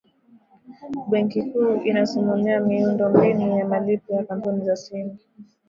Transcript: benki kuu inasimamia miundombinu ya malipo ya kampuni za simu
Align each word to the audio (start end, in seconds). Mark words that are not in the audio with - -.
benki 1.09 1.41
kuu 1.43 1.75
inasimamia 1.81 2.59
miundombinu 2.59 3.57
ya 3.59 3.65
malipo 3.67 4.13
ya 4.13 4.23
kampuni 4.23 4.65
za 4.65 4.75
simu 4.75 5.17